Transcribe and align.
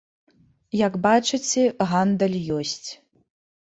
Як 0.87 0.93
бачыце, 1.03 1.67
гандаль 1.93 2.39
ёсць. 2.59 2.89